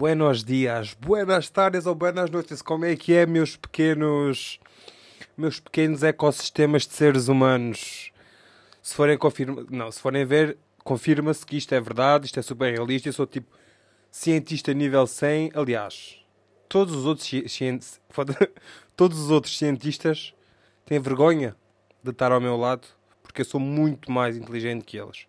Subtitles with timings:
[0.00, 2.62] buenos dias, buenas tardes ou buenas noites.
[2.62, 4.58] Como é que é, meus pequenos,
[5.36, 8.10] meus pequenos ecossistemas de seres humanos?
[8.80, 12.72] Se forem confirma, não, se forem ver, confirma-se que isto é verdade, isto é super
[12.72, 13.10] realista.
[13.10, 13.54] Eu sou tipo
[14.10, 15.50] cientista nível 100.
[15.52, 16.24] Aliás,
[16.66, 17.28] todos os outros
[18.96, 20.32] todos os outros cientistas
[20.86, 21.54] têm vergonha
[22.02, 22.88] de estar ao meu lado,
[23.22, 25.26] porque eu sou muito mais inteligente que eles.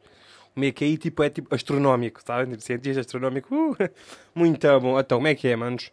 [0.55, 2.19] O meu QI tipo, é tipo astronómico?
[2.19, 3.55] Tipo, cientista astronómico.
[3.55, 3.78] Uh,
[4.36, 5.00] muito bom.
[5.00, 5.91] Então, como é que é, manos?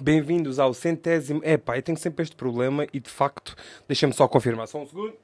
[0.00, 1.42] Bem-vindos ao centésimo.
[1.44, 3.54] É pá, eu tenho sempre este problema e de facto,
[3.86, 4.66] deixa-me só confirmar.
[4.68, 5.14] Só um segundo.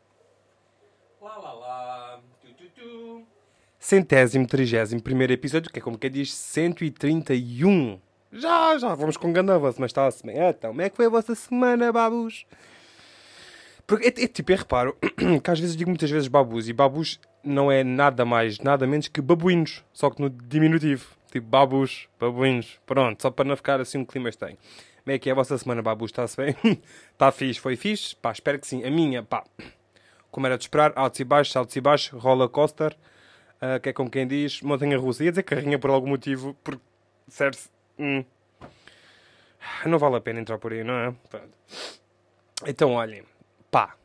[1.22, 2.20] Lá, lá, lá.
[2.42, 3.22] Tu, tu, tu.
[3.78, 7.98] Centésimo, trigésimo primeiro episódio, que é como que diz 131.
[8.30, 10.36] Já, já, vamos com gandavas, mas está-se bem.
[10.36, 12.44] Então, como é que foi a vossa semana, babus?
[13.86, 14.94] Porque é, é tipo, eu reparo
[15.42, 17.18] que às vezes digo muitas vezes babus e babus
[17.48, 21.06] não é nada mais, nada menos que babuínos, só que no diminutivo.
[21.30, 22.80] Tipo, babus, babuínos.
[22.86, 24.56] Pronto, só para não ficar assim um clima estranho.
[25.04, 26.10] Como é que é a vossa semana, babus?
[26.10, 26.56] Está-se bem?
[27.12, 27.60] Está fixe?
[27.60, 28.16] Foi fixe?
[28.16, 28.84] Pá, espero que sim.
[28.84, 29.44] A minha, pá,
[30.30, 32.96] como era de esperar, altos e baixos, altos e baixos, roller coaster,
[33.62, 35.24] uh, que é como quem diz, montanha russa.
[35.24, 36.82] Ia dizer carrinha por algum motivo, porque,
[37.28, 38.24] certo, hum,
[39.86, 41.14] não vale a pena entrar por aí, não é?
[41.28, 41.50] Pronto.
[42.66, 43.22] Então, olhem,
[43.70, 43.97] pá,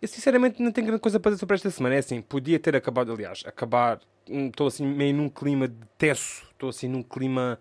[0.00, 1.94] eu sinceramente não tenho grande coisa para dizer sobre esta semana.
[1.94, 4.00] É assim, podia ter acabado, aliás, acabar.
[4.28, 6.46] Hum, estou assim meio num clima de tenso.
[6.52, 7.58] Estou assim num clima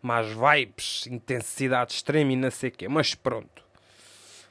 [0.00, 2.88] mais vibes, intensidade extrema e não sei o quê.
[2.88, 3.62] Mas pronto.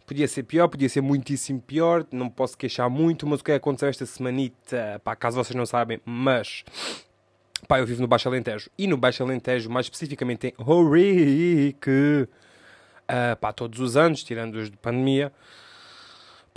[0.05, 2.05] Podia ser pior, podia ser muitíssimo pior.
[2.11, 5.01] Não posso queixar muito, mas o que é que aconteceu esta semanita?
[5.03, 6.63] Pá, caso vocês não sabem, mas.
[7.67, 8.69] Pá, eu vivo no Baixo Alentejo.
[8.77, 11.89] E no Baixo Alentejo, mais especificamente em Horique.
[13.03, 15.31] Uh, pá, todos os anos, tirando os de pandemia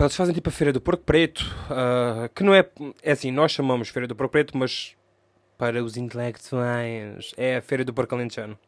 [0.04, 2.68] eles fazem tipo a Feira do Porco Preto, uh, que não é.
[3.02, 4.94] É assim, nós chamamos Feira do Porco Preto, mas
[5.56, 8.58] para os intelectuais é a Feira do Porco Alentejano.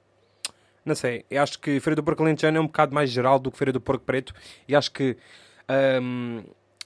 [0.85, 3.59] Não sei, acho que Feira do Porco Alentejano é um bocado mais geral do que
[3.59, 4.33] Feira do Porco Preto,
[4.67, 5.17] e acho que
[6.03, 6.43] um,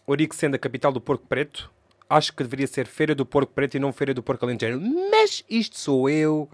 [0.06, 1.70] Orique sendo a capital do Porco Preto,
[2.10, 4.82] acho que deveria ser Feira do Porco Preto e não Feira do Porco Alentejano.
[5.10, 6.50] Mas isto sou eu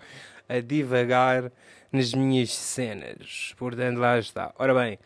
[0.48, 1.50] a divagar
[1.90, 3.54] nas minhas cenas.
[3.56, 4.52] Portanto, lá está.
[4.58, 4.98] Ora bem.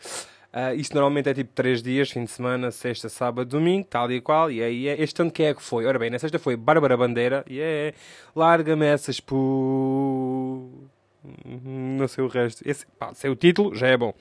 [0.52, 4.50] Uh, normalmente é tipo 3 dias, fim de semana, sexta, sábado, domingo, tal e qual.
[4.50, 5.86] E aí é, este ano que é que foi?
[5.86, 7.42] Ora bem, na sexta foi Bárbara Bandeira.
[7.48, 7.94] E yeah, é
[8.36, 10.68] larga-me essas por.
[11.64, 12.62] Não sei o resto.
[12.68, 14.12] Esse, pá, sei o título, já é bom.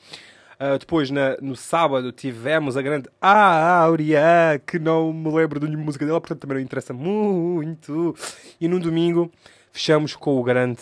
[0.62, 5.84] Uh, depois, na, no sábado, tivemos a grande Áurea, que não me lembro de nenhuma
[5.86, 8.16] música dela, portanto também não interessa muito.
[8.60, 9.30] E no domingo,
[9.74, 10.82] fechamos com o grande,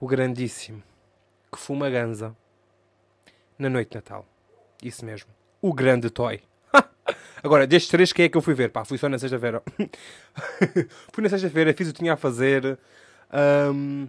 [0.00, 0.82] o grandíssimo,
[1.52, 2.34] que fuma ganza
[3.58, 4.31] na noite de Natal.
[4.82, 5.30] Isso mesmo.
[5.60, 6.40] O grande Toy.
[7.42, 8.70] Agora, destes três, quem é que eu fui ver?
[8.70, 9.62] Pá, fui só na sexta-feira.
[11.12, 12.78] fui na sexta-feira, fiz o que tinha a fazer.
[13.32, 14.08] Um,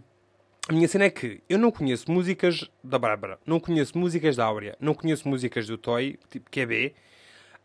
[0.67, 4.45] a minha cena é que eu não conheço músicas da Bárbara, não conheço músicas da
[4.45, 6.95] Áurea, não conheço músicas do Toy, tipo QB.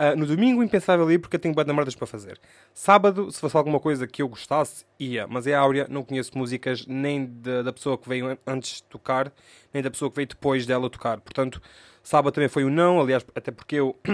[0.00, 2.38] Uh, no domingo, impensável ir porque eu tenho banda merdas para fazer.
[2.72, 5.26] Sábado, se fosse alguma coisa que eu gostasse, ia.
[5.26, 8.84] Mas é a Áurea, não conheço músicas nem de, da pessoa que veio antes de
[8.84, 9.32] tocar,
[9.74, 11.20] nem da pessoa que veio depois dela tocar.
[11.20, 11.60] Portanto,
[12.00, 13.00] sábado também foi o um não.
[13.00, 13.96] Aliás, até porque eu.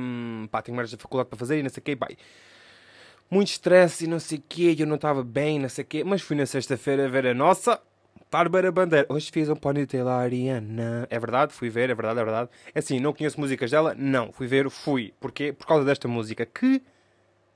[0.00, 1.94] um, pá, tenho merdas de faculdade para fazer e não sei o quê.
[1.94, 2.08] Pá,
[3.30, 4.74] muito stress e não sei o quê.
[4.78, 6.04] Eu não estava bem, não sei o quê.
[6.04, 7.78] Mas fui na sexta-feira ver a nossa
[8.32, 9.06] Bárbara Bandeira.
[9.10, 11.06] Hoje fiz um ponytail à Ariana.
[11.10, 12.48] É verdade, fui ver, é verdade, é verdade.
[12.74, 13.94] É assim, não conheço músicas dela?
[13.94, 14.32] Não.
[14.32, 15.12] Fui ver, fui.
[15.20, 15.52] Porquê?
[15.52, 16.82] Por causa desta música, que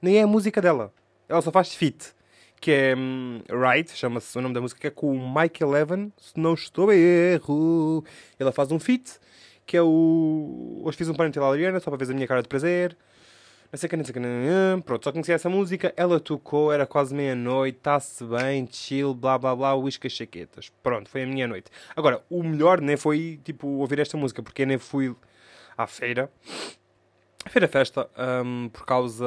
[0.02, 0.92] nem é a música dela.
[1.30, 2.12] Ela só faz fit.
[2.60, 6.12] Que é um, Right, chama-se o nome da música, que é com o Mike Eleven,
[6.18, 8.04] se não estou erro.
[8.38, 9.18] Ela faz um fit,
[9.64, 10.82] que é o.
[10.84, 12.94] Hoje fiz um ponytail à Ariana, só para ver a minha cara de prazer
[13.72, 16.72] não sei o que, não sei o que, pronto, só conhecia essa música, ela tocou,
[16.72, 20.70] era quase meia-noite, está-se bem, chill, blá blá blá, uísque chaquetas.
[20.82, 21.70] Pronto, foi a minha noite.
[21.94, 25.14] Agora, o melhor nem foi, tipo, ouvir esta música, porque eu nem fui
[25.76, 26.30] à feira,
[27.44, 28.08] à feira festa,
[28.44, 29.24] um, por causa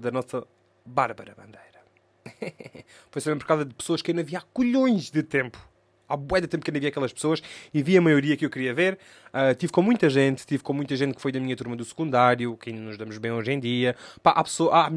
[0.00, 0.46] da nossa
[0.84, 1.82] Bárbara Bandeira.
[3.10, 5.71] foi também por causa de pessoas que ainda havia colhões de tempo
[6.12, 7.42] há bué de tempo que não via aquelas pessoas
[7.72, 8.98] e vi a maioria que eu queria ver.
[9.28, 11.84] Uh, tive com muita gente, tive com muita gente que foi da minha turma do
[11.84, 13.96] secundário, que ainda nos damos bem hoje em dia.
[14.22, 14.90] Pá, há, pessoa, há,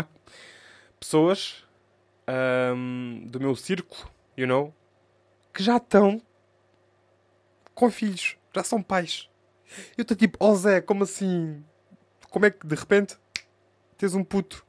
[0.00, 0.04] há
[1.00, 1.64] pessoas
[2.74, 4.72] um, do meu círculo, you know,
[5.52, 6.22] que já estão
[7.74, 9.28] com filhos, já são pais.
[9.98, 11.62] Eu estou tipo, oh Zé, como assim?
[12.30, 13.16] Como é que de repente
[13.98, 14.64] tens um puto?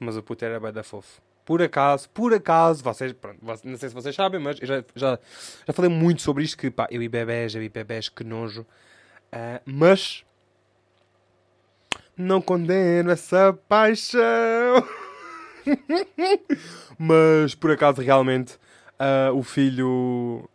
[0.00, 3.88] Mas o puto era bem da fofo por acaso, por acaso, vocês, pronto, não sei
[3.88, 5.18] se vocês sabem, mas eu já, já,
[5.66, 8.62] já falei muito sobre isto, que pá, eu e bebés, eu e bebés, que nojo.
[9.32, 10.24] Uh, mas
[12.16, 14.86] não condeno essa paixão.
[16.98, 18.58] Mas, por acaso, realmente,
[18.98, 20.48] uh, o filho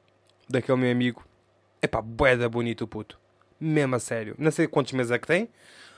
[0.50, 1.26] daquele meu amigo,
[1.82, 3.20] é pá, boeda bonito o puto.
[3.60, 4.36] Mesmo a sério.
[4.38, 5.50] Não sei quantos meses é que tem,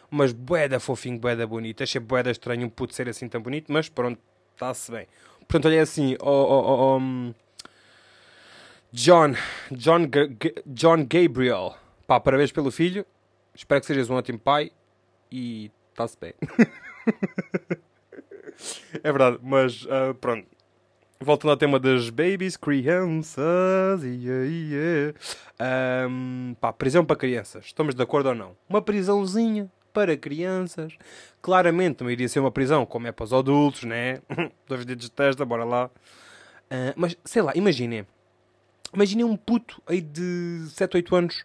[0.09, 1.83] mas boeda fofinho, boeda bonito.
[1.83, 4.19] Achei boeda estranho um puto ser assim tão bonito, mas pronto,
[4.59, 5.07] está-se bem.
[5.39, 7.33] Portanto, olha assim, oh, oh, oh, um,
[8.91, 9.33] John,
[9.71, 10.01] John,
[10.65, 11.77] John Gabriel.
[12.05, 13.05] Pá, parabéns pelo filho.
[13.55, 14.71] Espero que sejas um ótimo pai
[15.31, 16.33] e está-se bem.
[19.01, 20.45] é verdade, mas uh, pronto.
[21.21, 25.13] Voltando ao tema das babies, crianças, yeah, yeah.
[26.07, 27.65] Um, pá, prisão para crianças.
[27.65, 28.55] Estamos de acordo ou não?
[28.69, 30.93] Uma prisãozinha para crianças.
[31.41, 34.21] Claramente não iria ser uma prisão como é para os adultos, né?
[34.65, 35.87] Dois dedos de testa, bora lá.
[35.87, 38.07] Uh, mas, sei lá, imaginem.
[38.93, 41.43] Imaginem um puto aí de 7, 8 anos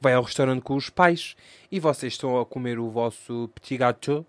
[0.00, 1.34] vai ao restaurante com os pais
[1.72, 4.24] e vocês estão a comer o vosso petit gâteau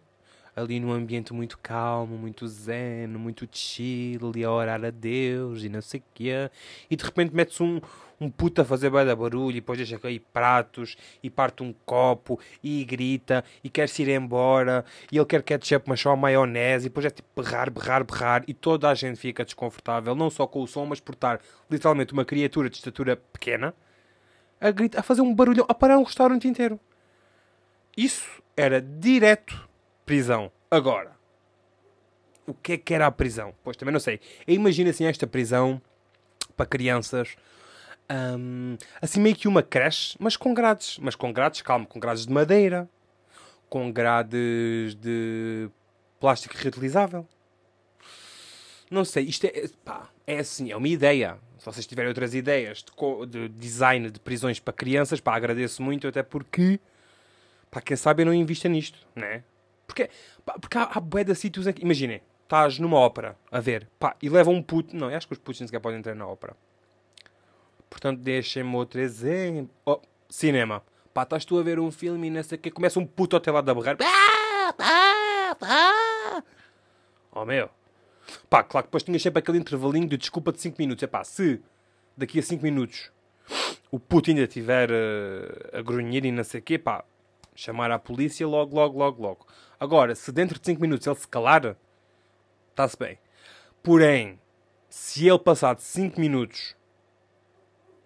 [0.56, 5.69] ali num ambiente muito calmo, muito zen, muito chill, e a orar a Deus e
[5.69, 6.50] não sei o quê.
[6.89, 7.80] E de repente metes um,
[8.19, 12.39] um puto a fazer bem barulho e depois deixa cair pratos e parte um copo
[12.63, 17.06] e grita e quer-se ir embora e ele quer ketchup mas só maionese e depois
[17.06, 20.68] é tipo berrar, berrar, berrar e toda a gente fica desconfortável, não só com o
[20.68, 21.39] som, mas por estar
[21.69, 23.74] literalmente uma criatura de estatura pequena
[24.60, 26.80] a, gritar, a fazer um barulho, a parar um restaurante inteiro.
[27.95, 29.68] Isso era direto
[30.06, 30.51] prisão.
[30.69, 31.18] Agora,
[32.45, 33.54] o que é que era a prisão?
[33.63, 34.19] Pois também não sei.
[34.48, 35.81] Imagina assim esta prisão
[36.56, 37.36] para crianças.
[38.12, 40.98] Um, assim meio que uma creche, mas com grades.
[41.00, 42.90] Mas com grades, calma, com grades de madeira.
[43.70, 45.70] Com grades de
[46.20, 47.28] plástico reutilizável.
[48.90, 51.38] Não sei, isto é, pá, é assim, é uma ideia.
[51.60, 56.08] Se vocês tiverem outras ideias de, de design de prisões para crianças, pá, agradeço muito,
[56.08, 56.80] até porque,
[57.70, 59.44] pá, quem sabe eu não invista nisto, né?
[59.86, 60.10] Porque,
[60.44, 63.88] pá, porque há, há bué de sítios em que, imaginem, estás numa ópera a ver,
[64.00, 66.26] pá, e leva um puto, não, acho que os putos nem sequer podem entrar na
[66.26, 66.56] ópera.
[67.90, 69.70] Portanto, deixem-me outro exemplo.
[69.86, 70.00] Oh,
[70.30, 70.84] cinema.
[71.14, 73.36] Pá, estás tu a ver um filme e não sei o que, começa um puto
[73.36, 73.98] até lá da barreira.
[77.32, 77.70] Oh meu,
[78.50, 81.04] Pá, claro que depois tinhas sempre aquele intervalinho de desculpa de 5 minutos.
[81.04, 81.62] É pá, se
[82.18, 83.12] daqui a 5 minutos
[83.92, 87.04] o puto ainda estiver uh, a grunhir e não sei o quê, pá,
[87.56, 89.48] chamar a polícia logo, logo, logo, logo.
[89.80, 91.76] Agora, se dentro de 5 minutos ele se calar,
[92.70, 93.18] está-se bem.
[93.82, 94.40] Porém,
[94.90, 96.76] se ele passar de 5 minutos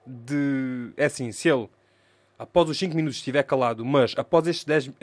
[0.05, 0.91] de.
[0.97, 1.69] É assim, se ele
[2.37, 4.87] após os 5 minutos estiver calado, mas após estes 10.
[4.87, 4.93] Uh,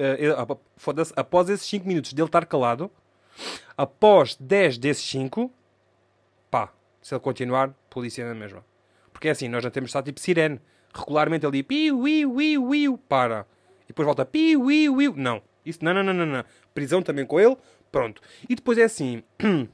[1.17, 2.91] após esses 5 minutos dele estar calado,
[3.77, 5.51] Após 10 desses 5,
[6.51, 8.65] pá, se ele continuar, polícia na mesma.
[9.13, 10.61] Porque é assim, nós já temos estar tipo sirene.
[10.95, 13.47] Regularmente ali, piu, iu, iu, iu, para.
[13.85, 15.15] E depois volta, piu, iu, iu.
[15.17, 15.43] Não.
[15.65, 16.45] Isso, não, não, não, não, não.
[16.75, 17.57] Prisão também com ele,
[17.93, 18.21] pronto.
[18.49, 19.23] E depois é assim,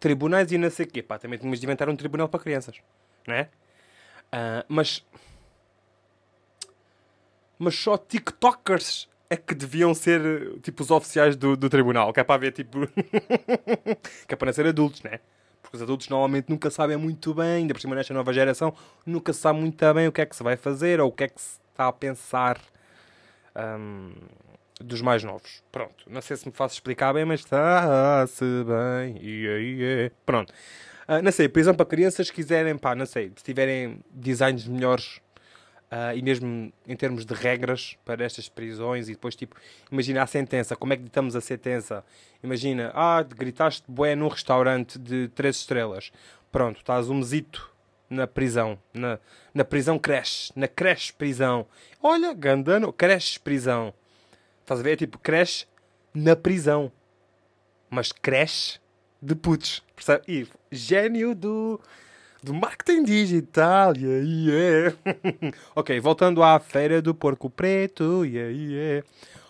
[0.00, 1.02] tribunais e não sei o quê.
[1.02, 2.76] Pá, também tínhamos de inventar um tribunal para crianças.
[3.26, 3.48] Não é?
[4.34, 5.04] Uh, mas...
[7.56, 12.24] Mas só TikTokers é que deviam ser tipo os oficiais do, do tribunal, que é
[12.24, 12.86] para ver tipo.
[14.26, 15.20] que é para não ser adultos, né?
[15.62, 18.74] Porque os adultos normalmente nunca sabem muito bem, ainda por cima nesta nova geração,
[19.06, 21.24] nunca se sabe muito bem o que é que se vai fazer ou o que
[21.24, 22.60] é que se está a pensar
[23.56, 24.12] um,
[24.80, 25.62] dos mais novos.
[25.70, 29.16] Pronto, não sei se me faço explicar bem, mas está-se bem.
[29.22, 30.14] Yeah, yeah.
[30.26, 30.52] Pronto.
[31.08, 35.20] Uh, não sei, prisão para crianças, se quiserem, pá, não sei, se tiverem designs melhores
[35.94, 39.54] Uh, e mesmo em termos de regras para estas prisões e depois tipo,
[39.92, 42.04] imagina a sentença, como é que ditamos a sentença?
[42.42, 46.10] Imagina, ah, gritaste bué num restaurante de três estrelas.
[46.50, 47.70] Pronto, estás um mesito
[48.10, 49.20] na prisão, na,
[49.54, 51.64] na prisão creche, na creche prisão.
[52.02, 53.94] Olha, gandano, creche prisão.
[54.64, 54.92] Estás a ver?
[54.92, 55.66] É tipo, creche
[56.14, 56.90] na prisão.
[57.90, 58.80] Mas creche
[59.20, 59.82] de putos.
[59.94, 60.24] Percebe?
[60.26, 61.78] E gênio do
[62.42, 65.56] do marketing digital, yeah, yeah.
[65.74, 69.06] ok, voltando à feira do porco preto, yeah, yeah.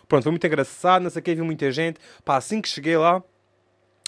[0.07, 1.99] Pronto, foi muito engraçado, não sei o que, vi muita gente.
[2.25, 3.21] Pá, assim que cheguei lá,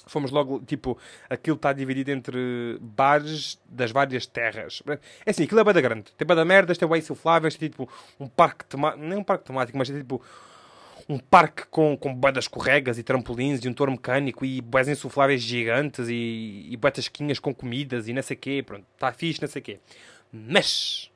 [0.07, 0.97] fomos logo, tipo,
[1.29, 4.83] aquilo está dividido entre bares das várias terras.
[5.25, 6.13] É assim, aquilo é bem da grande.
[6.17, 7.89] Tem bem da merda, tem bem insufláveis, tem tipo
[8.21, 10.23] um parque temático, não é um parque temático, mas é tipo
[11.09, 15.41] um parque com, com boedas escorregas e trampolins e um touro mecânico e boas insufláveis
[15.41, 18.63] gigantes e, e boetas esquinhas com comidas e não sei quê.
[18.65, 19.79] Pronto, está fixe, não sei quê.
[20.33, 21.11] Mas,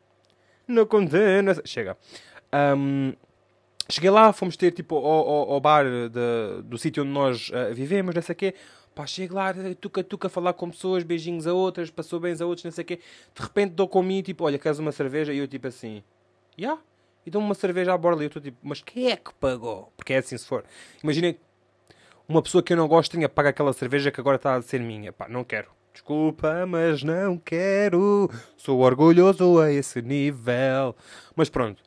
[0.67, 1.55] não condena...
[1.65, 1.97] Chega.
[2.53, 3.13] Um,
[3.89, 7.75] cheguei lá, fomos ter tipo ao, ao, ao bar de, do sítio onde nós uh,
[7.75, 8.55] vivemos, não sei quê.
[8.95, 12.65] Pá, chego lá, tuca, tuca, falar com pessoas, beijinhos a outras, passou bens a outros,
[12.65, 13.01] não sei quê.
[13.35, 15.33] De repente dou comigo, tipo, olha, queres uma cerveja?
[15.33, 16.03] E eu tipo assim,
[16.57, 16.69] já?
[16.69, 16.83] Yeah?
[17.25, 18.23] E dão uma cerveja à borda.
[18.23, 19.93] E eu estou tipo, mas quem é que pagou?
[19.97, 20.65] Porque é assim se for.
[21.03, 21.39] Imaginem
[22.29, 24.81] uma pessoa que eu não gosto tenha pago aquela cerveja que agora está a ser
[24.81, 25.13] minha.
[25.13, 25.69] Pá, não quero.
[25.93, 28.31] Desculpa, mas não quero.
[28.57, 30.95] Sou orgulhoso a esse nível.
[31.35, 31.83] Mas pronto.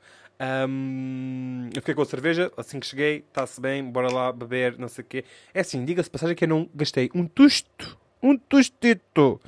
[0.68, 4.90] Um, eu fiquei com a cerveja, assim que cheguei, está-se bem, bora lá beber, não
[4.90, 5.24] sei o quê.
[5.54, 9.40] É assim, diga-se passagem que eu não gastei um tusto, um tostito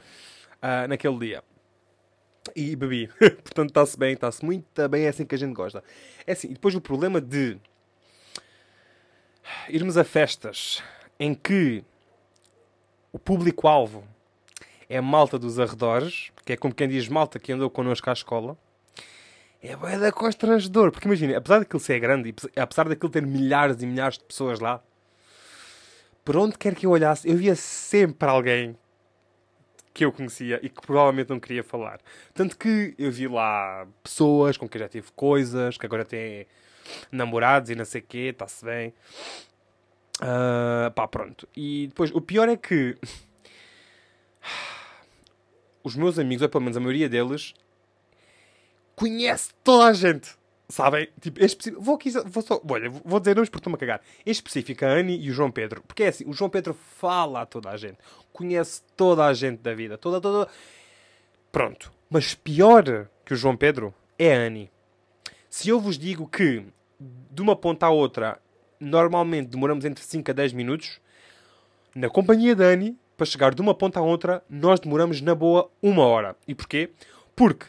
[0.64, 1.44] uh, naquele dia.
[2.56, 3.08] E bebi.
[3.18, 5.84] Portanto, está-se bem, está-se muito bem, é assim que a gente gosta.
[6.28, 7.58] É assim, e depois o problema de
[9.70, 10.84] irmos a festas
[11.20, 11.84] em que
[13.12, 14.04] o público-alvo
[14.90, 18.14] é a malta dos arredores, que é como quem diz malta que andou connosco à
[18.14, 18.58] escola,
[19.62, 20.92] é bué da constrangedor.
[20.92, 24.60] Porque imagina, apesar daquilo ser grande, e apesar daquilo ter milhares e milhares de pessoas
[24.60, 24.82] lá,
[26.24, 28.78] por onde quer que eu olhasse, eu via sempre alguém
[29.96, 32.02] que eu conhecia e que provavelmente não queria falar.
[32.34, 36.46] Tanto que eu vi lá pessoas com quem já tive coisas, que agora têm
[37.10, 38.94] namorados e não sei o quê, está-se bem.
[40.20, 41.48] Uh, pá, pronto.
[41.56, 42.98] E depois, o pior é que
[45.82, 47.54] os meus amigos, ou pelo menos a maioria deles,
[48.98, 50.36] conhece toda a gente.
[50.68, 51.08] Sabem?
[51.22, 54.02] Tipo, em específico, vou, aqui, vou só, olha, vou dizer nomes porque estou-me a cagar.
[54.26, 55.84] Em específico, a Annie e o João Pedro.
[55.88, 57.98] Porque é assim, o João Pedro fala a toda a gente.
[58.34, 59.98] Conhece toda a gente da vida.
[59.98, 60.50] Toda, toda.
[61.52, 61.92] Pronto.
[62.10, 64.72] Mas pior que o João Pedro é a Annie.
[65.50, 66.66] Se eu vos digo que
[67.00, 68.40] de uma ponta à outra
[68.80, 71.00] normalmente demoramos entre 5 a 10 minutos,
[71.94, 75.70] na companhia da Annie, para chegar de uma ponta à outra, nós demoramos na boa
[75.82, 76.36] uma hora.
[76.48, 76.90] E porquê?
[77.36, 77.68] Porque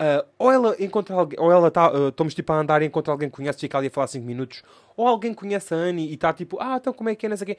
[0.00, 3.12] Uh, ou ela encontra alguém, ou ela está, uh, estamos tipo a andar e encontra
[3.12, 4.62] alguém que conhece, fica ali a falar 5 minutos,
[4.96, 7.36] ou alguém conhece a Annie e está tipo, ah, então como é que é, não
[7.36, 7.58] sei quê.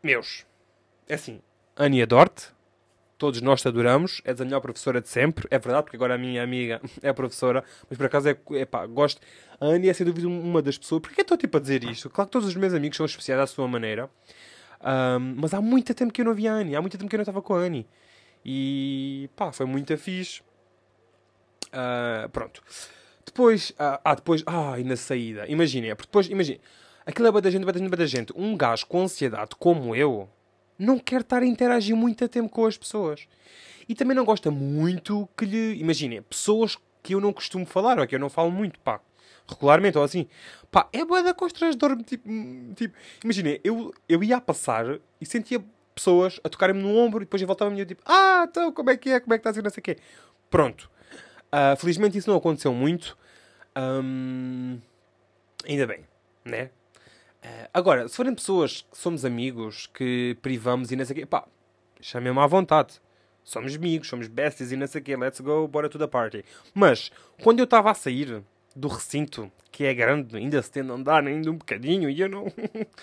[0.00, 0.46] Meus,
[1.08, 1.40] é assim,
[1.76, 2.52] Annie adora-te,
[3.18, 6.18] todos nós te adoramos, és a melhor professora de sempre, é verdade, porque agora a
[6.18, 9.20] minha amiga é professora, mas por acaso é, é pá, gosto.
[9.60, 12.10] A Annie é sem dúvida uma das pessoas, porque estou tipo a dizer isto?
[12.10, 14.08] Claro que todos os meus amigos são especiais à sua maneira,
[14.80, 17.16] um, mas há muito tempo que eu não via a Annie, há muito tempo que
[17.16, 17.88] eu não estava com a Annie.
[18.44, 20.42] E pá, foi muito fixe.
[21.72, 22.62] Uh, pronto.
[23.24, 26.60] Depois, uh, ah, depois, ah, na saída, imaginem, é porque depois, imaginem,
[27.06, 28.32] aquilo é da gente, da gente, da gente.
[28.36, 30.28] Um gajo com ansiedade como eu
[30.78, 33.26] não quer estar a interagir muito a tempo com as pessoas.
[33.88, 38.06] E também não gosta muito que lhe, imaginem, pessoas que eu não costumo falar, ou
[38.06, 39.00] que eu não falo muito, pá,
[39.48, 40.28] regularmente, ou assim,
[40.70, 42.28] pá, é boa da constrangedor, tipo,
[42.74, 45.62] tipo imaginem, eu, eu ia a passar e sentia
[45.94, 48.96] pessoas a tocarem-me no ombro e depois voltava-me e eu tipo, ah, então, como é
[48.96, 49.96] que é, como é que estás, não sei o quê.
[50.48, 50.90] Pronto.
[51.52, 53.16] Uh, felizmente isso não aconteceu muito.
[53.76, 54.80] Um,
[55.68, 56.04] ainda bem,
[56.44, 56.70] né?
[57.44, 61.26] Uh, agora, se forem pessoas que somos amigos, que privamos e não sei o quê,
[61.26, 61.46] pá,
[62.00, 63.00] chamem-me à vontade.
[63.44, 66.44] Somos amigos, somos besties e não sei o quê, let's go, bora to the party.
[66.72, 67.10] Mas,
[67.42, 68.42] quando eu estava a sair
[68.74, 72.28] do recinto, que é grande, ainda se tende a andar ainda um bocadinho, e eu
[72.28, 72.46] não,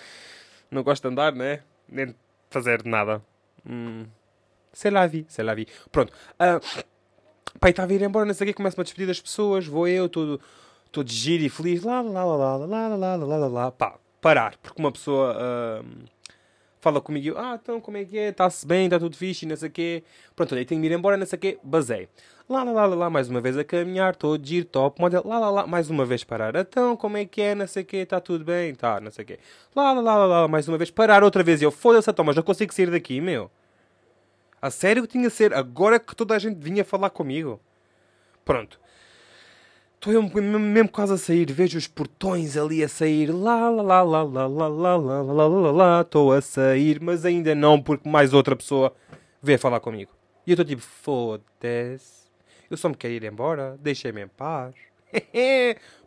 [0.70, 1.62] não gosto de andar, né?
[1.88, 2.14] Nem
[2.48, 3.22] fazer nada.
[3.68, 4.06] Hum,
[4.72, 5.68] sei lá, vi, sei lá, vi.
[5.92, 6.12] Pronto.
[6.40, 6.84] Uh,
[7.58, 9.86] Pai, estava a ir embora, não sei o quê, começo-me a despedir das pessoas, vou
[9.86, 10.40] eu, todo,
[10.92, 14.56] todo giro e feliz, lá, lá, lá, lá, lá, lá, lá, lá, lá, pá, parar,
[14.62, 15.84] porque uma pessoa uh,
[16.80, 19.68] fala comigo, ah, então como é que é, está-se bem, está tudo fixe, não sei
[19.68, 20.04] o quê,
[20.34, 22.08] pronto, olha, tenho de ir embora, não sei o quê, basei.
[22.48, 25.50] Lá, lá, lá, lá, mais uma vez a caminhar, todo giro, top, modelo, lá, lá,
[25.50, 28.20] lá, mais uma vez parar, então como é que é, não sei o quê, está
[28.20, 29.38] tudo bem, tá, não sei o quê.
[29.74, 32.24] Lá, lá, lá, lá, lá, mais uma vez parar outra vez, e eu, foda-se, então,
[32.24, 33.50] mas não consigo sair daqui, meu.
[34.60, 37.60] A sério que tinha de ser agora que toda a gente vinha falar comigo.
[38.44, 38.80] Pronto.
[39.94, 44.02] Estou eu mesmo quase a sair, vejo os portões ali a sair, lá lá lá
[44.02, 48.08] lá lá lá lá lá lá lá lá estou a sair, mas ainda não porque
[48.08, 48.94] mais outra pessoa
[49.42, 50.10] veio falar comigo.
[50.46, 52.30] E eu estou tipo, foda-se,
[52.70, 54.74] eu só me quero ir embora, deixem-me em paz.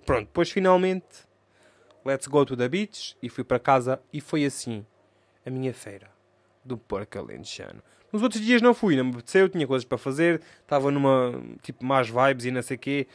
[0.04, 1.06] Pronto, depois finalmente,
[2.04, 4.84] let's go to the beach, e fui para casa, e foi assim,
[5.46, 6.10] a minha feira
[6.66, 7.84] do porco alentejano.
[8.14, 11.84] Nos outros dias não fui, não me apeteceu, tinha coisas para fazer, estava numa, tipo,
[11.84, 13.08] más vibes e não sei quê.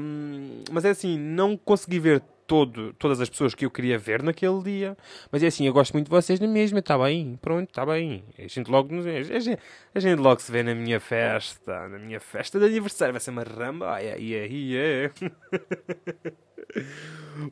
[0.00, 4.22] Um, mas é assim, não consegui ver todo, todas as pessoas que eu queria ver
[4.22, 4.96] naquele dia.
[5.30, 8.24] Mas é assim, eu gosto muito de vocês na mesma, está bem, pronto, está bem.
[8.38, 9.58] A gente logo a gente,
[9.94, 13.30] a gente logo se vê na minha festa, na minha festa de aniversário, vai ser
[13.30, 16.32] uma ramba, ai, ai, ai, ai.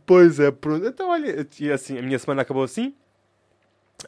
[0.06, 0.86] Pois é, pronto.
[0.86, 2.94] Então, olha, assim, a minha semana acabou assim.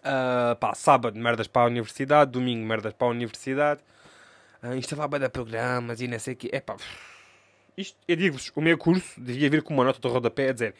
[0.02, 2.30] Uh, pá, sábado, merdas para a universidade.
[2.30, 3.80] Domingo, merdas para a universidade.
[4.62, 6.50] Uh, instalar bem programas e não sei o quê.
[6.52, 6.76] É pá.
[7.76, 10.74] Isto, eu digo-vos, o meu curso devia vir com uma nota de rodapé a dizer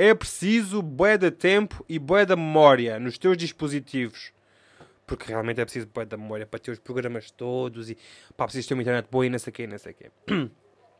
[0.00, 4.32] é preciso bué de tempo e bué da memória nos teus dispositivos.
[5.06, 7.98] Porque realmente é preciso bué da memória para ter os programas todos e
[8.34, 10.10] pá, preciso ter uma internet boa e não sei o quê, não sei o quê.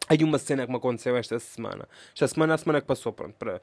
[0.06, 1.88] Aí uma cena que me aconteceu esta semana.
[2.12, 3.62] Esta semana, a semana que passou, pronto, para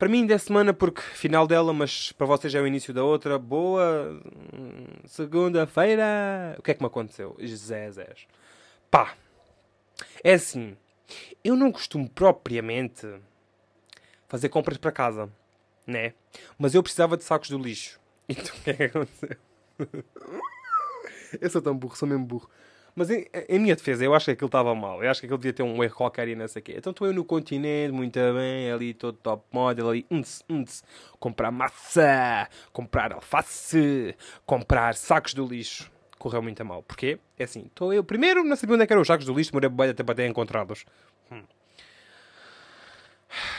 [0.00, 3.04] Para mim ainda é semana porque final dela, mas para vocês é o início da
[3.04, 3.38] outra.
[3.38, 4.18] Boa
[4.50, 6.56] hum, segunda-feira.
[6.58, 7.36] O que é que me aconteceu?
[7.46, 8.08] Zé, Zé.
[8.90, 9.14] Pá,
[10.24, 10.74] é assim.
[11.44, 13.06] Eu não costumo propriamente
[14.26, 15.30] fazer compras para casa,
[15.86, 16.14] né?
[16.58, 18.00] Mas eu precisava de sacos do lixo.
[18.26, 19.36] Então o que é que aconteceu?
[21.38, 22.48] eu sou tão burro, sou mesmo burro.
[22.94, 25.02] Mas em, em, minha defesa, eu acho que aquilo estava mal.
[25.02, 26.74] Eu acho que aquilo devia ter um erro qualquer e não sei o quê.
[26.76, 30.84] Então estou eu no continente, muito bem, ali todo top model, ali, unts, unts,
[31.18, 35.90] comprar maçã, comprar alface, comprar sacos do lixo.
[36.18, 36.82] Correu muito mal.
[36.82, 37.18] Porquê?
[37.38, 38.04] É assim, estou eu.
[38.04, 40.14] Primeiro, não sabia onde é que eram os sacos do lixo, demorei bem até para
[40.14, 40.84] ter encontrá-los.
[41.32, 41.42] Hum.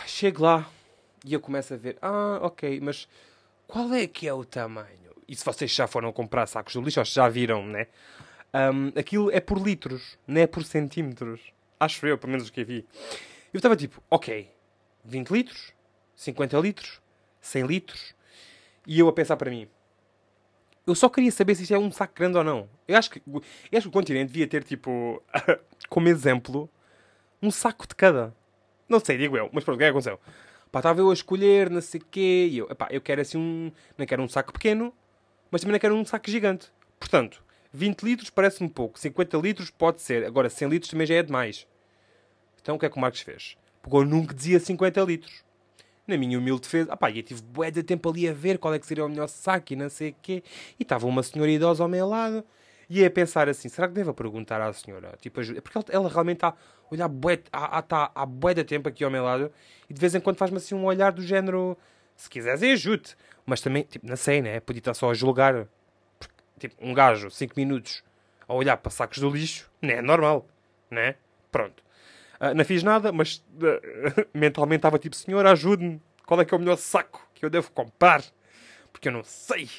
[0.05, 0.69] Chego lá
[1.25, 3.07] e eu começo a ver, ah, ok, mas
[3.67, 5.11] qual é que é o tamanho?
[5.27, 7.87] E se vocês já foram comprar sacos do lixo, ou já viram, né?
[8.53, 11.41] Um, aquilo é por litros, não é por centímetros.
[11.79, 12.85] Acho eu, pelo menos o que vi.
[13.53, 14.49] Eu estava tipo, ok,
[15.05, 15.73] 20 litros,
[16.15, 17.01] 50 litros,
[17.39, 18.15] 100 litros.
[18.85, 19.67] E eu a pensar para mim,
[20.85, 22.69] eu só queria saber se isto é um saco grande ou não.
[22.87, 23.41] Eu acho que, eu
[23.77, 25.21] acho que o continente devia ter, tipo,
[25.89, 26.69] como exemplo,
[27.41, 28.35] um saco de cada.
[28.89, 30.19] Não sei, digo eu, mas pronto, o que é que aconteceu?
[30.71, 33.37] Pá, estava eu a escolher, não sei o quê, e eu, epá, eu quero assim
[33.37, 33.71] um.
[33.97, 34.93] Não quero um saco pequeno,
[35.49, 36.71] mas também não quero um saco gigante.
[36.99, 37.43] Portanto,
[37.73, 41.67] 20 litros parece-me pouco, 50 litros pode ser, agora 100 litros também já é demais.
[42.61, 43.57] Então o que é que o Marcos fez?
[43.81, 45.43] Pegou nunca dizia 50 litros.
[46.07, 48.79] Na minha humilde defesa, ah eu tive bué de tempo ali a ver qual é
[48.79, 50.43] que seria o melhor saco e não sei o quê.
[50.79, 52.43] E estava uma senhora idosa ao meu lado.
[52.89, 55.15] E a pensar assim, será que devo perguntar à senhora?
[55.21, 55.61] Tipo, ajuda.
[55.61, 56.55] Porque ela, realmente está a
[56.91, 59.49] olhar bué, está há bué de tempo aqui ao meu lado.
[59.89, 61.77] E de vez em quando faz-me assim um olhar do género,
[62.17, 63.15] se quiseres ajude.
[63.45, 64.59] Mas também, tipo, não sei, né?
[64.59, 65.67] Podia estar só a julgar
[66.61, 68.03] tipo, um gajo, 5 minutos,
[68.47, 70.47] a olhar para sacos do lixo, não é normal,
[70.89, 71.15] né?
[71.51, 71.83] Pronto.
[72.39, 76.01] Uh, não fiz nada, mas uh, mentalmente estava tipo, senhor, ajude-me.
[76.25, 78.23] Qual é que é o melhor saco que eu devo comprar?
[78.91, 79.69] Porque eu não sei.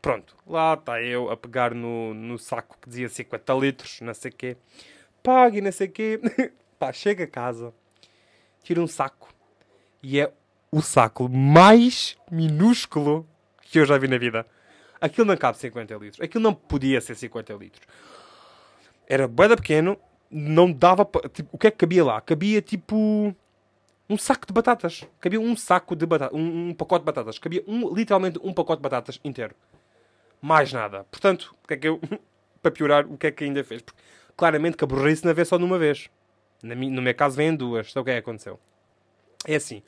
[0.00, 4.30] Pronto, lá está eu a pegar no, no saco que dizia 50 litros, não sei
[4.30, 4.56] o quê.
[5.22, 6.20] Pague, não sei o quê.
[6.78, 7.74] Pá, chega a casa,
[8.62, 9.34] tira um saco
[10.02, 10.32] e é
[10.70, 13.28] o saco mais minúsculo
[13.62, 14.46] que eu já vi na vida.
[15.00, 16.20] Aquilo não cabe 50 litros.
[16.20, 17.86] Aquilo não podia ser 50 litros.
[19.06, 19.98] Era boeda pequeno,
[20.30, 22.20] não dava tipo, o que é que cabia lá?
[22.20, 23.34] Cabia tipo
[24.08, 25.04] um saco de batatas.
[25.20, 27.38] Cabia um saco de batatas, um, um, pacote de batatas.
[27.38, 29.54] Cabia um, literalmente um pacote de batatas inteiro.
[30.40, 31.04] Mais nada.
[31.10, 32.00] Portanto, o que é que eu,
[32.62, 33.82] para piorar, o que é que ainda fez?
[33.82, 34.00] Porque,
[34.36, 36.08] claramente que aborrei-se na vez só numa vez.
[36.62, 37.90] No meu caso vem duas.
[37.90, 38.58] Então o que é que aconteceu?
[39.46, 39.82] É assim,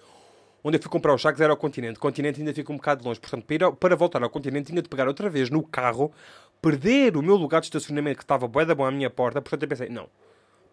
[0.62, 1.96] onde eu fui comprar os sacos era ao continente.
[1.96, 3.20] O continente ainda fica um bocado longe.
[3.20, 6.12] Portanto, para, ir, para voltar ao continente, tinha de pegar outra vez no carro,
[6.60, 9.40] perder o meu lugar de estacionamento que estava bué da bom à minha porta.
[9.40, 10.08] Portanto, eu pensei, não,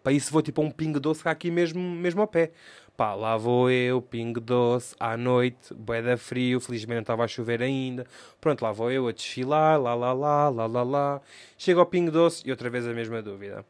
[0.02, 2.52] para isso vou tipo um pingo doce cá aqui mesmo, mesmo ao pé.
[2.96, 7.28] Pá, lá vou eu, pingo doce, à noite, bué da frio, felizmente não estava a
[7.28, 8.06] chover ainda.
[8.40, 11.20] Pronto, lá vou eu a desfilar, lá, lá, lá, lá, lá, lá.
[11.56, 13.64] Chego ao pingo doce e outra vez a mesma dúvida.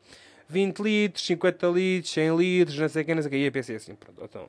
[0.48, 3.36] 20 litros, 50 litros, 100 litros, não sei o que, não sei o que.
[3.36, 4.48] E eu pensei assim, pronto, então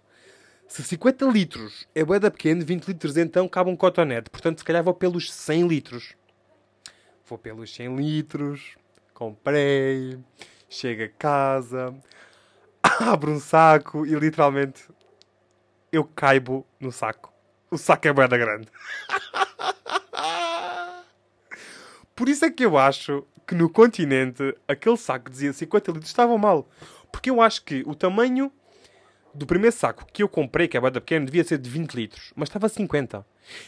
[0.70, 4.30] se 50 litros é boeda pequeno, 20 litros então cabe um cotonete.
[4.30, 6.14] Portanto, se calhar vou pelos 100 litros.
[7.26, 8.76] Vou pelos 100 litros.
[9.12, 10.20] Comprei.
[10.70, 11.96] Chego a casa.
[13.02, 14.88] Abro um saco e literalmente
[15.92, 17.34] eu caibo no saco.
[17.72, 18.68] O saco é boeda grande.
[22.16, 26.12] Por isso é que eu acho que no continente aquele saco que dizia 50 litros
[26.12, 26.70] estava mal.
[27.12, 28.52] Porque eu acho que o tamanho
[29.34, 32.34] do primeiro saco que eu comprei, que é bada pequeno, devia ser de 20 litros,
[32.36, 33.26] mas estava 50.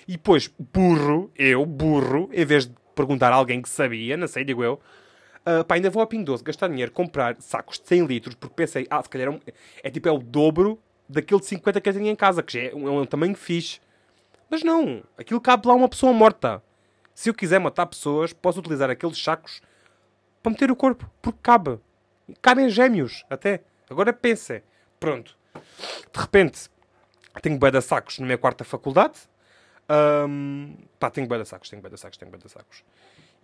[0.08, 4.44] E depois, burro, eu, burro, em vez de perguntar a alguém que sabia, não sei,
[4.44, 4.80] digo eu,
[5.46, 8.56] uh, pá, ainda vou ao Pingo Doce gastar dinheiro, comprar sacos de 100 litros, porque
[8.56, 9.40] pensei, ah, se calhar é, um,
[9.84, 12.70] é tipo, é o dobro daquele de 50 que eu tenho em casa, que já
[12.70, 13.80] é um, é um tamanho fixe.
[14.50, 16.62] Mas não, aquilo cabe lá uma pessoa morta.
[17.14, 19.62] Se eu quiser matar pessoas, posso utilizar aqueles sacos
[20.42, 21.80] para meter o corpo, porque cabe.
[22.42, 23.62] Cabem gêmeos, até.
[23.90, 24.64] Agora pense.
[25.00, 25.38] Pronto.
[25.54, 26.70] De repente,
[27.42, 29.20] tenho bué de sacos na minha quarta faculdade.
[29.90, 32.84] Um, pá, tenho bué de sacos, tenho bué de sacos, tenho bué de sacos.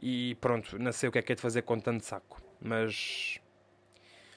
[0.01, 2.41] E pronto, não sei o que é que é de fazer com tanto saco.
[2.61, 3.39] Mas...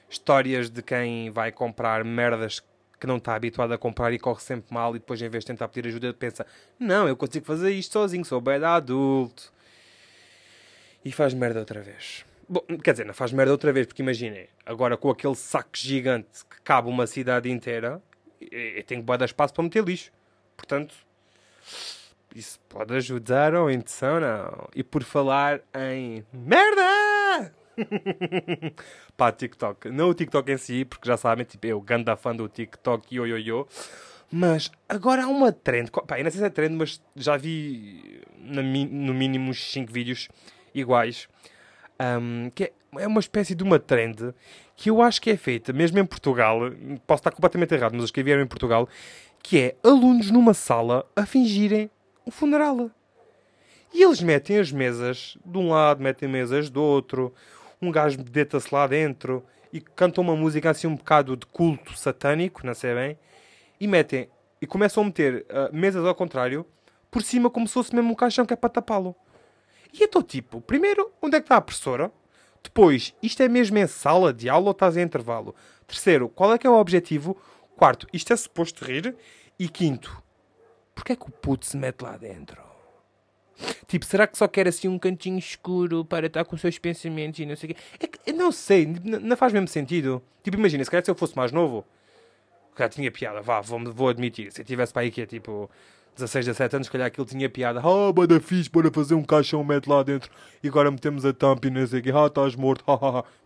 [0.09, 2.61] Histórias de quem vai comprar merdas
[2.99, 5.47] que não está habituado a comprar e corre sempre mal e depois em vez de
[5.47, 6.47] tentar pedir ajuda pensa
[6.79, 9.53] não, eu consigo fazer isto sozinho, sou bem adulto.
[11.03, 12.27] E faz merda outra vez.
[12.53, 16.45] Bom, quer dizer, não faz merda outra vez, porque imaginem, agora com aquele saco gigante
[16.51, 18.03] que cabe uma cidade inteira,
[18.41, 20.11] eu tenho que dar espaço para meter lixo.
[20.57, 20.93] Portanto,
[22.35, 24.69] isso pode ajudar ou então não.
[24.75, 27.55] E por falar em merda!
[29.17, 29.89] Pá, TikTok.
[29.89, 33.29] Não o TikTok em si, porque já sabem, tipo, eu, ganda fã do TikTok, yo,
[33.29, 33.69] yo, yo.
[34.29, 35.89] Mas agora há uma trend.
[35.93, 40.29] Pá, eu não sei se é trend, mas já vi no mínimo uns 5 vídeos
[40.75, 41.29] iguais.
[42.01, 44.33] Um, que é, é uma espécie de uma trend
[44.75, 46.61] que eu acho que é feita, mesmo em Portugal.
[47.07, 48.89] Posso estar completamente errado, mas os que vieram em Portugal.
[49.43, 51.91] Que é alunos numa sala a fingirem
[52.27, 52.91] um funeral.
[53.93, 57.35] E eles metem as mesas de um lado, metem mesas do outro.
[57.83, 62.67] Um gajo deita-se lá dentro e canta uma música assim um bocado de culto satânico,
[62.67, 63.19] não sei bem
[63.81, 64.29] e metem
[64.61, 66.67] e começam a meter uh, mesas ao contrário
[67.11, 69.17] por cima como se fosse mesmo um caixão que é para tapá-lo.
[69.93, 72.13] E eu estou tipo, primeiro, onde é que está a professora?
[72.63, 75.55] Depois, isto é mesmo em sala de aula ou estás em intervalo?
[75.87, 77.37] Terceiro, qual é que é o objetivo?
[77.77, 79.17] Quarto, isto é suposto rir?
[79.59, 80.23] E quinto,
[80.95, 82.61] porquê é que o puto se mete lá dentro?
[83.87, 87.41] Tipo, será que só quer assim um cantinho escuro para estar com os seus pensamentos
[87.41, 87.81] e não sei o quê?
[87.99, 90.23] É que, não sei, não faz mesmo sentido.
[90.43, 91.85] Tipo, imagina, se calhar se eu fosse mais novo,
[92.79, 94.51] já tinha piada, vá, vou, vou admitir.
[94.53, 95.71] Se eu tivesse para aí que é tipo
[96.21, 97.81] 16, 17 anos, se calhar aquilo tinha piada.
[97.81, 100.31] Ah, bada fixe, bora fazer um caixão, mete lá dentro
[100.63, 102.11] e agora metemos a tampa e não sei o que.
[102.11, 102.85] Ah, estás morto,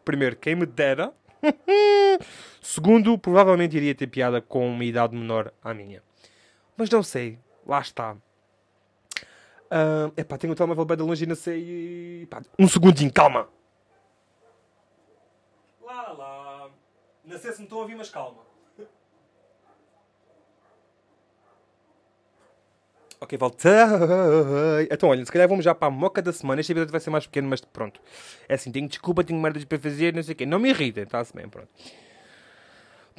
[0.05, 1.13] Primeiro, quem me dera.
[2.61, 6.03] Segundo, provavelmente iria ter piada com uma idade menor à minha.
[6.77, 8.17] Mas não sei, lá está.
[9.65, 12.23] Uh, epá, tenho o telemóvel bem de longe e não sei.
[12.23, 13.49] Epá, um segundinho, calma.
[15.83, 16.71] Lá, lá.
[17.25, 18.54] Não sei se me estão a ouvir, mas calma.
[23.25, 23.73] Ok, voltei.
[24.91, 26.61] Então, olha, se calhar vamos já para a moca da semana.
[26.61, 28.01] Este episódio vai ser mais pequeno, mas pronto.
[28.49, 30.45] É assim, tenho desculpa, tenho merdas para fazer, não sei o quê.
[30.47, 31.69] Não me irritem, está-se bem, pronto.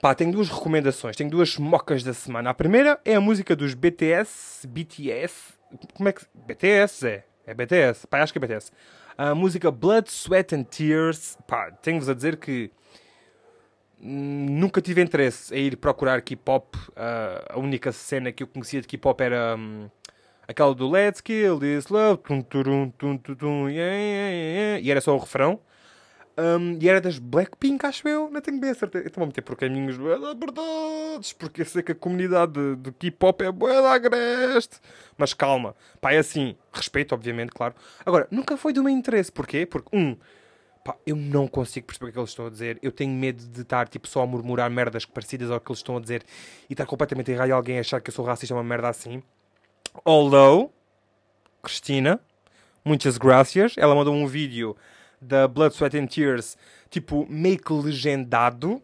[0.01, 2.51] Pá, tenho duas recomendações, tenho duas mocas da semana.
[2.51, 5.53] A primeira é a música dos BTS, BTS,
[5.95, 6.21] como é que...
[6.33, 7.23] BTS, é.
[7.47, 8.71] É BTS, pá, acho que é BTS.
[9.17, 12.71] A música Blood, Sweat and Tears, pá, tenho-vos a dizer que
[14.05, 16.77] nunca tive interesse em ir procurar K-pop.
[16.77, 16.91] Uh,
[17.49, 19.89] a única cena que eu conhecia de K-pop era um,
[20.47, 22.21] aquela do Let's Kill This Love.
[22.23, 25.59] Tum, tum, tum, tum, tum, yeah, yeah, yeah, e era só o refrão.
[26.37, 28.29] Um, e era das Blackpink, acho eu.
[28.29, 29.05] Não tenho bem a certeza.
[29.07, 33.43] Então vou meter por caminhos verdades, porque eu sei que a comunidade de, de K-pop
[33.43, 34.79] é boa da agreste.
[35.17, 36.55] Mas calma, pá, é assim.
[36.73, 37.73] Respeito, obviamente, claro.
[38.05, 39.31] Agora, nunca foi do meu interesse.
[39.31, 39.65] Porquê?
[39.65, 40.17] Porque, um,
[40.85, 42.77] Pá, eu não consigo perceber o que eles estão a dizer.
[42.79, 45.97] Eu tenho medo de estar tipo, só a murmurar merdas parecidas ao que eles estão
[45.97, 46.23] a dizer
[46.69, 49.23] e estar completamente errado e alguém achar que eu sou racista é uma merda assim.
[50.05, 50.71] Although,
[51.63, 52.19] Cristina,
[52.83, 53.73] muitas graças.
[53.79, 54.77] Ela mandou um vídeo
[55.19, 56.55] da Blood, Sweat and Tears,
[56.91, 58.79] tipo, meio que legendado,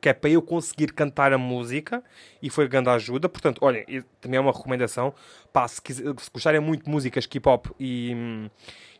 [0.00, 2.02] que é para eu conseguir cantar a música,
[2.40, 3.28] e foi grande ajuda.
[3.28, 3.84] Portanto, olhem,
[4.22, 5.12] também é uma recomendação.
[5.52, 8.48] Pá, se, quiser, se gostarem muito de músicas K-pop e,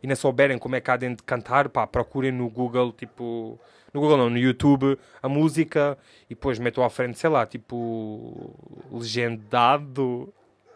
[0.02, 3.58] e não souberem como é que há de cantar, pá, procurem no Google, tipo...
[3.92, 8.54] No Google não, no YouTube, a música, e depois metam à frente, sei lá, tipo...
[8.90, 10.32] Legendado...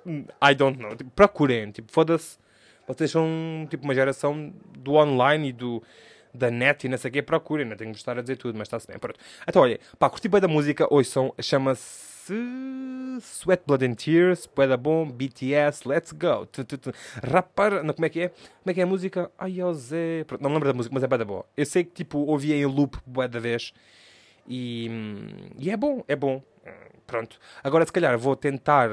[0.07, 0.95] I don't know.
[0.95, 2.39] Tipo, procurem, tipo, foda-se.
[2.87, 5.83] Vocês são, tipo, uma geração do online e do
[6.33, 8.57] da net e não sei o quê, procurem, não tenho que estar a dizer tudo,
[8.59, 9.19] mas está-se bem, pronto.
[9.49, 12.16] Então, olha, pá, curti bem da música, são, chama-se
[13.21, 16.47] Sweat, Blood and Tears, da bom, BTS, Let's Go,
[17.23, 18.29] rapar, não, como é que é?
[18.29, 19.31] Como é que é a música?
[19.39, 21.45] Ai, Zé, pronto, não me lembro da música, mas é da boa.
[21.57, 23.73] Eu sei que, tipo, ouvi em loop bué da vez
[24.49, 24.91] e,
[25.59, 26.43] e é bom, é bom,
[27.07, 27.39] pronto.
[27.63, 28.91] Agora, se calhar, vou tentar,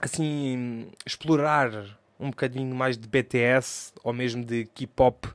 [0.00, 5.28] assim, explorar um bocadinho mais de BTS ou mesmo de K-pop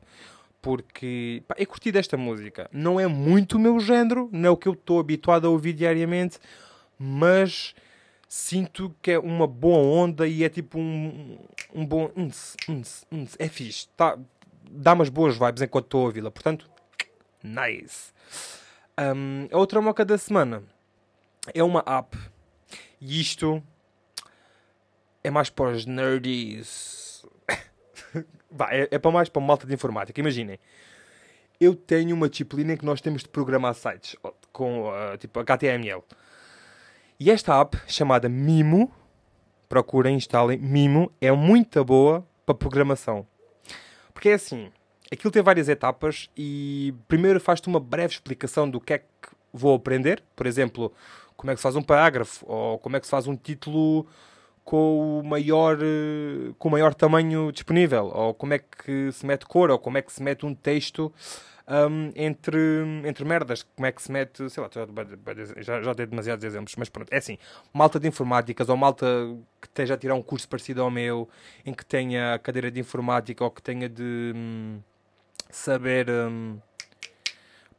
[0.61, 2.69] porque pá, eu curti desta música.
[2.71, 5.73] Não é muito o meu género, não é o que eu estou habituado a ouvir
[5.73, 6.39] diariamente,
[6.97, 7.73] mas
[8.27, 11.37] sinto que é uma boa onda e é tipo um,
[11.73, 12.11] um bom.
[13.37, 14.17] É fixe, tá,
[14.69, 16.69] dá umas boas vibes enquanto estou a ouvi-la, portanto,
[17.43, 18.11] nice.
[18.99, 20.61] Um, a outra moca da semana
[21.53, 22.17] é uma app
[22.99, 23.63] e isto
[25.23, 27.08] é mais para os nerds
[28.69, 30.19] é, é para mais para malta de informática.
[30.19, 30.59] Imaginem,
[31.59, 34.15] eu tenho uma disciplina em que nós temos de programar sites
[34.51, 36.03] com uh, tipo HTML.
[37.19, 38.91] E esta app chamada Mimo,
[39.67, 43.27] procurem, instalem, Mimo, é muito boa para programação.
[44.13, 44.71] Porque é assim,
[45.11, 49.05] aquilo tem várias etapas e primeiro faz-te uma breve explicação do que é que
[49.51, 50.23] vou aprender.
[50.35, 50.93] Por exemplo,
[51.35, 54.07] como é que se faz um parágrafo ou como é que se faz um título
[54.69, 59.43] com o maior, eh, com o maior tamanho disponível, ou como é que se mete
[59.47, 61.11] cor, ou como é que se mete um texto
[61.67, 62.59] um, entre,
[63.03, 64.69] entre merdas, como é que se mete, sei lá,
[65.57, 67.39] já, já dei demasiados exemplos, mas pronto, é assim,
[67.73, 69.07] malta de informáticas, ou malta
[69.59, 71.27] que esteja a tirar um curso parecido ao meu,
[71.65, 74.79] em que tenha cadeira de informática, ou que tenha de hum,
[75.49, 76.11] saber...
[76.11, 76.59] Hum,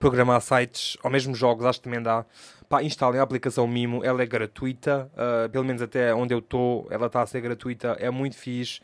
[0.01, 2.25] programar sites ou mesmo jogos, acho que também dá.
[2.69, 6.89] Pá, instalem a aplicação Mimo, ela é gratuita, uh, pelo menos até onde eu estou,
[6.91, 8.81] ela está a ser gratuita, é muito fixe.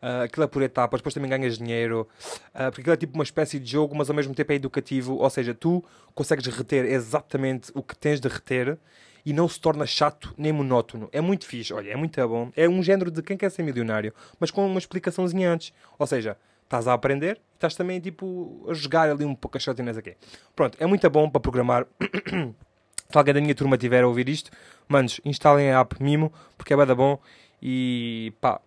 [0.00, 2.08] Uh, aquilo é por etapas, depois também ganhas dinheiro,
[2.54, 5.16] uh, porque aquilo é tipo uma espécie de jogo, mas ao mesmo tempo é educativo,
[5.16, 8.78] ou seja, tu consegues reter exatamente o que tens de reter
[9.26, 11.08] e não se torna chato nem monótono.
[11.12, 12.50] É muito fixe, olha, é muito bom.
[12.56, 15.72] É um género de quem quer ser milionário, mas com uma explicaçãozinha antes.
[15.98, 16.36] Ou seja,
[16.70, 20.16] estás a aprender e estás também tipo a jogar ali um pouco a shotinhas aqui.
[20.54, 21.84] Pronto, é muito bom para programar.
[23.10, 24.52] Se alguém da minha turma tiver a ouvir isto,
[24.88, 27.18] manos, instalem a app Mimo, porque é bada bom
[27.60, 28.60] e pá.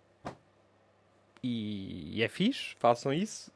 [1.41, 3.49] E é fixe, façam isso.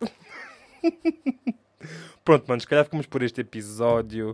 [2.24, 4.34] Pronto, manos, se calhar ficamos por este episódio.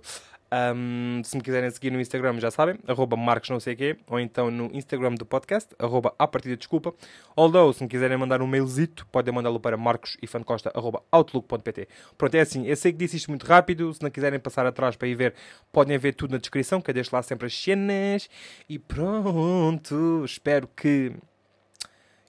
[0.54, 4.20] Um, se me quiserem seguir no Instagram, já sabem, arroba marcos não sei quê, ou
[4.20, 6.94] então no Instagram do podcast, arroba a partida desculpa.
[7.36, 11.88] Although, se me quiserem mandar um mailzito, podem mandá-lo para marcosifancosta.outlook.pt.
[12.16, 14.96] Pronto, é assim, eu sei que disse isto muito rápido, se não quiserem passar atrás
[14.96, 15.34] para ir ver,
[15.72, 18.30] podem ver tudo na descrição, que eu deixo lá sempre as cenas.
[18.70, 21.13] E pronto, espero que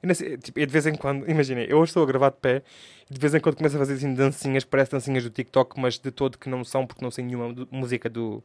[0.09, 2.37] eu, sei, tipo, eu de vez em quando, imaginem, eu hoje estou a gravar de
[2.37, 2.62] pé
[3.11, 5.99] e de vez em quando começo a fazer assim dancinhas, parece dancinhas do TikTok, mas
[5.99, 8.43] de todo que não são, porque não sei nenhuma música do.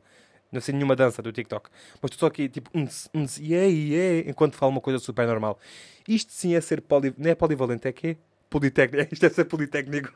[0.51, 1.69] Não sei nenhuma dança do TikTok.
[2.01, 5.59] Mas estou aqui tipo, uns, uns, yeah, yeah, enquanto falo uma coisa super normal.
[6.07, 7.13] Isto sim é ser poli.
[7.17, 8.17] Não é polivalente, é que
[8.49, 9.09] Politécnico.
[9.13, 10.09] Isto é ser politécnico.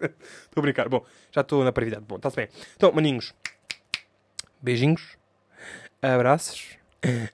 [0.00, 0.88] Estou a brincar.
[0.88, 2.04] Bom, já estou na parvidade.
[2.06, 2.48] Bom, está-se bem.
[2.76, 3.34] Então, maninhos,
[4.62, 5.18] beijinhos,
[6.00, 6.77] abraços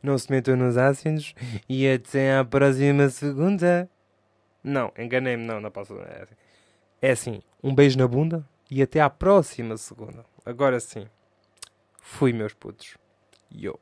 [0.02, 1.34] não se metam nos ácidos
[1.68, 3.88] e até à próxima segunda.
[4.62, 5.94] Não, enganei-me, não, não posso.
[6.00, 6.34] É assim.
[7.02, 10.24] é assim, um beijo na bunda e até à próxima segunda.
[10.44, 11.06] Agora sim,
[12.00, 12.96] fui, meus putos.
[13.52, 13.78] Yo.